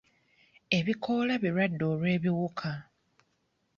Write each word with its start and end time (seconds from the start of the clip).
Ebikoola 0.77 1.33
birwadde 1.43 1.83
olw'ebiwuka. 1.91 2.71